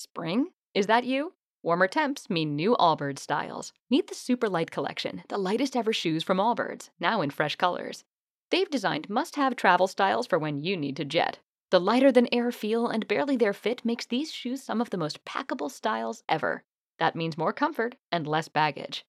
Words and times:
Spring? 0.00 0.46
Is 0.72 0.86
that 0.86 1.04
you? 1.04 1.34
Warmer 1.62 1.86
temps 1.86 2.30
mean 2.30 2.56
new 2.56 2.74
Allbirds 2.80 3.18
styles. 3.18 3.74
Meet 3.90 4.06
the 4.06 4.14
Super 4.14 4.48
Light 4.48 4.70
Collection, 4.70 5.24
the 5.28 5.36
lightest 5.36 5.76
ever 5.76 5.92
shoes 5.92 6.24
from 6.24 6.38
Allbirds, 6.38 6.88
now 6.98 7.20
in 7.20 7.28
fresh 7.28 7.56
colors. 7.56 8.02
They've 8.50 8.70
designed 8.70 9.10
must 9.10 9.36
have 9.36 9.56
travel 9.56 9.86
styles 9.86 10.26
for 10.26 10.38
when 10.38 10.62
you 10.62 10.74
need 10.74 10.96
to 10.96 11.04
jet. 11.04 11.40
The 11.70 11.82
lighter 11.82 12.10
than 12.10 12.32
air 12.32 12.50
feel 12.50 12.86
and 12.86 13.06
barely 13.06 13.36
there 13.36 13.52
fit 13.52 13.84
makes 13.84 14.06
these 14.06 14.32
shoes 14.32 14.62
some 14.62 14.80
of 14.80 14.88
the 14.88 14.96
most 14.96 15.22
packable 15.26 15.70
styles 15.70 16.22
ever. 16.30 16.64
That 16.98 17.14
means 17.14 17.36
more 17.36 17.52
comfort 17.52 17.96
and 18.10 18.26
less 18.26 18.48
baggage. 18.48 19.04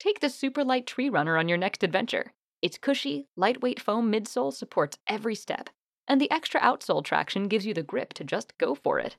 Take 0.00 0.20
the 0.20 0.30
Super 0.30 0.64
Light 0.64 0.86
Tree 0.86 1.10
Runner 1.10 1.36
on 1.36 1.50
your 1.50 1.58
next 1.58 1.82
adventure. 1.82 2.32
Its 2.62 2.78
cushy, 2.78 3.28
lightweight 3.36 3.78
foam 3.78 4.10
midsole 4.10 4.54
supports 4.54 4.96
every 5.06 5.34
step, 5.34 5.68
and 6.08 6.18
the 6.18 6.30
extra 6.30 6.62
outsole 6.62 7.04
traction 7.04 7.46
gives 7.46 7.66
you 7.66 7.74
the 7.74 7.82
grip 7.82 8.14
to 8.14 8.24
just 8.24 8.56
go 8.56 8.74
for 8.74 8.98
it. 8.98 9.18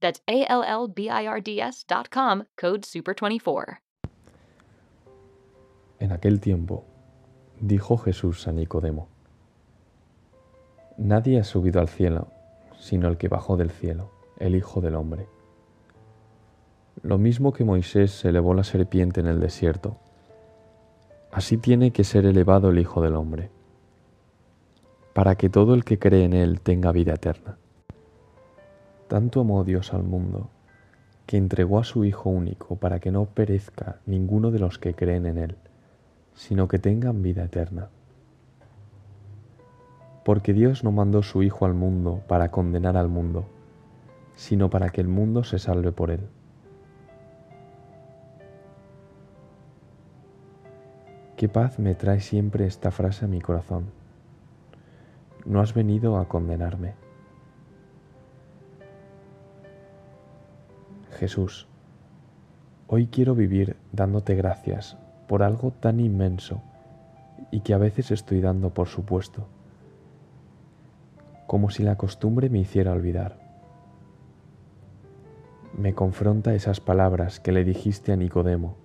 That's 0.00 0.20
A-L-L-B-I-R-D-S 0.26 1.84
dot 1.86 2.08
com, 2.10 2.44
code 2.56 2.82
SUPER24. 2.82 3.78
En 6.00 6.12
aquel 6.12 6.40
tiempo, 6.40 6.84
dijo 7.60 7.98
Jesús 7.98 8.48
a 8.48 8.52
Nicodemo, 8.52 9.08
Nadie 10.96 11.40
ha 11.40 11.44
subido 11.44 11.80
al 11.80 11.88
cielo, 11.88 12.28
sino 12.78 13.08
el 13.08 13.16
que 13.16 13.28
bajó 13.28 13.56
del 13.56 13.70
cielo, 13.70 14.10
el 14.38 14.54
Hijo 14.54 14.80
del 14.80 14.96
Hombre. 14.96 15.28
Lo 17.02 17.16
mismo 17.16 17.52
que 17.52 17.64
Moisés 17.64 18.24
elevó 18.24 18.52
la 18.52 18.64
serpiente 18.64 19.20
en 19.20 19.26
el 19.26 19.40
desierto, 19.40 19.96
así 21.32 21.56
tiene 21.56 21.90
que 21.90 22.04
ser 22.04 22.26
elevado 22.26 22.68
el 22.68 22.78
Hijo 22.78 23.00
del 23.00 23.16
Hombre, 23.16 23.50
para 25.14 25.36
que 25.36 25.48
todo 25.48 25.74
el 25.74 25.84
que 25.84 25.98
cree 25.98 26.24
en 26.24 26.34
él 26.34 26.60
tenga 26.60 26.92
vida 26.92 27.14
eterna. 27.14 27.56
Tanto 29.10 29.40
amó 29.40 29.64
Dios 29.64 29.92
al 29.92 30.04
mundo, 30.04 30.50
que 31.26 31.36
entregó 31.36 31.80
a 31.80 31.84
su 31.84 32.04
Hijo 32.04 32.30
único 32.30 32.76
para 32.76 33.00
que 33.00 33.10
no 33.10 33.24
perezca 33.24 33.96
ninguno 34.06 34.52
de 34.52 34.60
los 34.60 34.78
que 34.78 34.94
creen 34.94 35.26
en 35.26 35.36
Él, 35.36 35.56
sino 36.34 36.68
que 36.68 36.78
tengan 36.78 37.20
vida 37.20 37.42
eterna. 37.42 37.88
Porque 40.24 40.52
Dios 40.52 40.84
no 40.84 40.92
mandó 40.92 41.24
su 41.24 41.42
Hijo 41.42 41.66
al 41.66 41.74
mundo 41.74 42.22
para 42.28 42.52
condenar 42.52 42.96
al 42.96 43.08
mundo, 43.08 43.46
sino 44.36 44.70
para 44.70 44.90
que 44.90 45.00
el 45.00 45.08
mundo 45.08 45.42
se 45.42 45.58
salve 45.58 45.90
por 45.90 46.12
Él. 46.12 46.28
Qué 51.36 51.48
paz 51.48 51.80
me 51.80 51.96
trae 51.96 52.20
siempre 52.20 52.64
esta 52.64 52.92
frase 52.92 53.24
a 53.24 53.28
mi 53.28 53.40
corazón. 53.40 53.86
No 55.44 55.60
has 55.60 55.74
venido 55.74 56.16
a 56.16 56.28
condenarme 56.28 57.09
Jesús, 61.18 61.66
hoy 62.86 63.06
quiero 63.08 63.34
vivir 63.34 63.76
dándote 63.92 64.34
gracias 64.34 64.96
por 65.28 65.42
algo 65.42 65.70
tan 65.70 66.00
inmenso 66.00 66.62
y 67.50 67.60
que 67.60 67.74
a 67.74 67.78
veces 67.78 68.10
estoy 68.10 68.40
dando 68.40 68.70
por 68.70 68.88
supuesto, 68.88 69.46
como 71.46 71.70
si 71.70 71.82
la 71.82 71.96
costumbre 71.96 72.48
me 72.48 72.60
hiciera 72.60 72.92
olvidar. 72.92 73.38
Me 75.76 75.94
confronta 75.94 76.54
esas 76.54 76.80
palabras 76.80 77.40
que 77.40 77.52
le 77.52 77.64
dijiste 77.64 78.12
a 78.12 78.16
Nicodemo, 78.16 78.76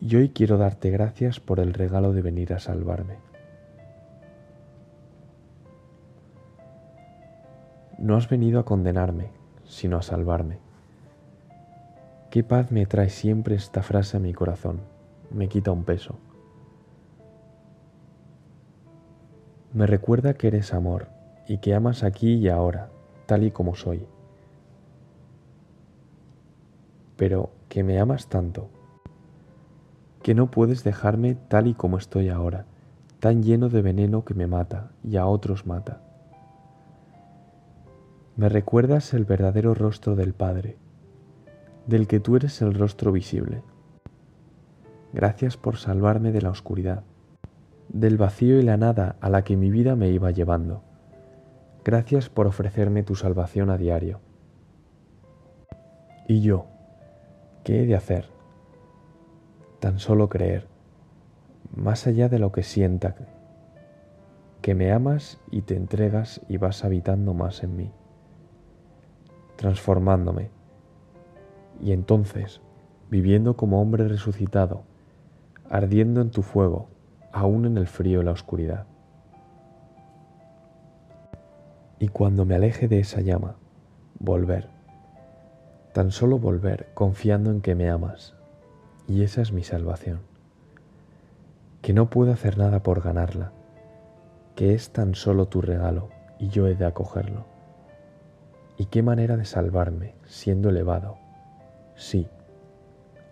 y 0.00 0.16
hoy 0.16 0.30
quiero 0.30 0.58
darte 0.58 0.90
gracias 0.90 1.38
por 1.38 1.60
el 1.60 1.74
regalo 1.74 2.12
de 2.12 2.22
venir 2.22 2.52
a 2.52 2.58
salvarme. 2.58 3.16
No 7.98 8.16
has 8.16 8.28
venido 8.28 8.58
a 8.58 8.64
condenarme, 8.64 9.30
sino 9.64 9.96
a 9.96 10.02
salvarme. 10.02 10.58
Qué 12.32 12.42
paz 12.42 12.72
me 12.72 12.86
trae 12.86 13.10
siempre 13.10 13.56
esta 13.56 13.82
frase 13.82 14.16
a 14.16 14.20
mi 14.20 14.32
corazón, 14.32 14.80
me 15.30 15.50
quita 15.50 15.70
un 15.70 15.84
peso. 15.84 16.14
Me 19.74 19.86
recuerda 19.86 20.32
que 20.32 20.46
eres 20.46 20.72
amor 20.72 21.08
y 21.46 21.58
que 21.58 21.74
amas 21.74 22.02
aquí 22.02 22.36
y 22.36 22.48
ahora, 22.48 22.88
tal 23.26 23.42
y 23.42 23.50
como 23.50 23.74
soy. 23.74 24.06
Pero 27.18 27.50
que 27.68 27.82
me 27.84 28.00
amas 28.00 28.28
tanto, 28.28 28.70
que 30.22 30.34
no 30.34 30.50
puedes 30.50 30.84
dejarme 30.84 31.34
tal 31.34 31.66
y 31.66 31.74
como 31.74 31.98
estoy 31.98 32.30
ahora, 32.30 32.64
tan 33.20 33.42
lleno 33.42 33.68
de 33.68 33.82
veneno 33.82 34.24
que 34.24 34.32
me 34.32 34.46
mata 34.46 34.92
y 35.04 35.18
a 35.18 35.26
otros 35.26 35.66
mata. 35.66 36.00
Me 38.36 38.48
recuerdas 38.48 39.12
el 39.12 39.26
verdadero 39.26 39.74
rostro 39.74 40.16
del 40.16 40.32
Padre, 40.32 40.78
del 41.86 42.06
que 42.06 42.20
tú 42.20 42.36
eres 42.36 42.62
el 42.62 42.74
rostro 42.74 43.12
visible. 43.12 43.62
Gracias 45.12 45.56
por 45.56 45.76
salvarme 45.76 46.32
de 46.32 46.42
la 46.42 46.50
oscuridad, 46.50 47.02
del 47.88 48.16
vacío 48.16 48.58
y 48.58 48.62
la 48.62 48.76
nada 48.76 49.16
a 49.20 49.28
la 49.28 49.42
que 49.42 49.56
mi 49.56 49.70
vida 49.70 49.96
me 49.96 50.08
iba 50.08 50.30
llevando. 50.30 50.82
Gracias 51.84 52.28
por 52.28 52.46
ofrecerme 52.46 53.02
tu 53.02 53.14
salvación 53.14 53.68
a 53.70 53.76
diario. 53.76 54.20
¿Y 56.28 56.40
yo? 56.40 56.66
¿Qué 57.64 57.82
he 57.82 57.86
de 57.86 57.96
hacer? 57.96 58.28
Tan 59.80 59.98
solo 59.98 60.28
creer, 60.28 60.68
más 61.74 62.06
allá 62.06 62.28
de 62.28 62.38
lo 62.38 62.52
que 62.52 62.62
sienta, 62.62 63.16
que 64.60 64.74
me 64.74 64.92
amas 64.92 65.40
y 65.50 65.62
te 65.62 65.76
entregas 65.76 66.40
y 66.48 66.56
vas 66.56 66.84
habitando 66.84 67.34
más 67.34 67.64
en 67.64 67.76
mí, 67.76 67.90
transformándome 69.56 70.61
y 71.82 71.92
entonces, 71.92 72.60
viviendo 73.10 73.56
como 73.56 73.82
hombre 73.82 74.06
resucitado, 74.06 74.84
ardiendo 75.68 76.20
en 76.20 76.30
tu 76.30 76.42
fuego, 76.42 76.88
aún 77.32 77.66
en 77.66 77.76
el 77.76 77.88
frío 77.88 78.22
y 78.22 78.24
la 78.24 78.30
oscuridad. 78.30 78.86
Y 81.98 82.08
cuando 82.08 82.44
me 82.44 82.54
aleje 82.54 82.86
de 82.86 83.00
esa 83.00 83.20
llama, 83.20 83.56
volver, 84.20 84.68
tan 85.92 86.12
solo 86.12 86.38
volver 86.38 86.88
confiando 86.94 87.50
en 87.50 87.60
que 87.60 87.74
me 87.74 87.90
amas, 87.90 88.34
y 89.08 89.24
esa 89.24 89.42
es 89.42 89.52
mi 89.52 89.64
salvación, 89.64 90.20
que 91.80 91.92
no 91.92 92.10
puedo 92.10 92.32
hacer 92.32 92.58
nada 92.58 92.84
por 92.84 93.02
ganarla, 93.02 93.50
que 94.54 94.74
es 94.74 94.90
tan 94.90 95.16
solo 95.16 95.46
tu 95.46 95.60
regalo 95.60 96.10
y 96.38 96.48
yo 96.48 96.68
he 96.68 96.76
de 96.76 96.86
acogerlo. 96.86 97.46
Y 98.78 98.86
qué 98.86 99.02
manera 99.02 99.36
de 99.36 99.44
salvarme 99.44 100.14
siendo 100.24 100.68
elevado 100.68 101.16
sí, 102.02 102.26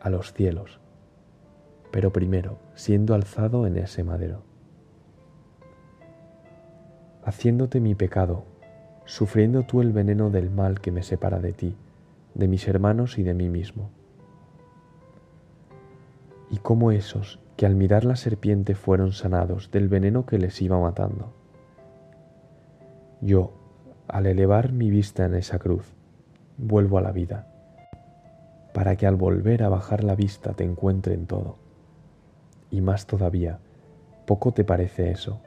a 0.01 0.11
los 0.11 0.33
cielos, 0.33 0.81
pero 1.91 2.13
primero 2.13 2.59
siendo 2.75 3.15
alzado 3.15 3.67
en 3.67 3.77
ese 3.77 4.05
madero, 4.05 4.43
haciéndote 7.25 7.81
mi 7.81 7.95
pecado, 7.95 8.45
sufriendo 9.05 9.65
tú 9.65 9.81
el 9.81 9.93
veneno 9.93 10.31
del 10.31 10.51
mal 10.51 10.81
que 10.81 10.93
me 10.93 11.03
separa 11.03 11.41
de 11.41 11.53
ti, 11.53 11.77
de 12.35 12.49
mis 12.49 12.67
hermanos 12.69 13.19
y 13.19 13.25
de 13.25 13.35
mí 13.35 13.49
mismo. 13.49 13.91
Y 16.49 16.59
como 16.59 16.93
esos 16.93 17.41
que 17.57 17.67
al 17.67 17.75
mirar 17.75 18.05
la 18.05 18.17
serpiente 18.17 18.75
fueron 18.75 19.13
sanados 19.13 19.71
del 19.71 19.89
veneno 19.89 20.27
que 20.27 20.39
les 20.39 20.63
iba 20.63 20.81
matando. 20.81 21.33
Yo, 23.21 23.53
al 24.09 24.27
elevar 24.27 24.73
mi 24.73 24.91
vista 24.91 25.27
en 25.27 25.35
esa 25.35 25.59
cruz, 25.59 25.93
vuelvo 26.57 26.97
a 26.97 27.03
la 27.03 27.13
vida 27.13 27.51
para 28.73 28.97
que 28.97 29.07
al 29.07 29.17
volver 29.17 29.63
a 29.63 29.69
bajar 29.69 30.05
la 30.05 30.15
vista 30.15 30.53
te 30.55 30.65
encuentre 30.65 31.15
en 31.15 31.27
todo. 31.27 31.57
Y 32.71 32.81
más 32.81 33.07
todavía, 33.07 33.59
poco 34.27 34.53
te 34.53 34.65
parece 34.65 35.11
eso, 35.11 35.41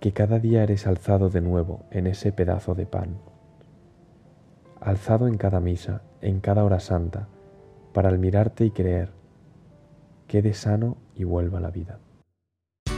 que 0.00 0.12
cada 0.12 0.38
día 0.38 0.62
eres 0.62 0.86
alzado 0.86 1.30
de 1.30 1.40
nuevo 1.40 1.84
en 1.90 2.06
ese 2.06 2.32
pedazo 2.32 2.74
de 2.74 2.86
pan, 2.86 3.18
alzado 4.80 5.26
en 5.26 5.36
cada 5.36 5.60
misa, 5.60 6.02
en 6.20 6.40
cada 6.40 6.64
hora 6.64 6.80
santa, 6.80 7.28
para 7.92 8.08
al 8.08 8.18
mirarte 8.18 8.64
y 8.64 8.70
creer, 8.70 9.10
quede 10.28 10.54
sano 10.54 10.98
y 11.16 11.24
vuelva 11.24 11.58
a 11.58 11.62
la 11.62 11.70
vida. 11.70 11.98